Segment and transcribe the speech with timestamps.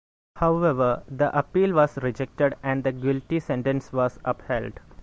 [0.37, 4.79] However, the appeal was rejected and the guilty sentence was upheld.